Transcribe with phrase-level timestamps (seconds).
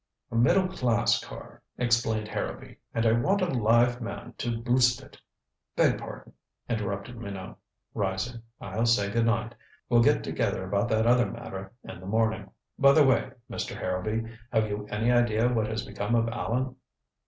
[0.31, 5.15] "A middle class car," explained Harrowby, "and I want a live man to boost it"
[5.75, 6.33] "Beg pardon,"
[6.67, 7.55] interrupted Minot,
[7.93, 9.53] rising, "I'll say good night.
[9.89, 12.49] We'll get together about that other matter in the morning.
[12.79, 13.75] By the way, Mr.
[13.77, 16.77] Harrowby, have you any idea what has become of Allan?"